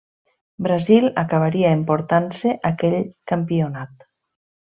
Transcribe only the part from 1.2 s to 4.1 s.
acabaria emportant-se aquell campionat.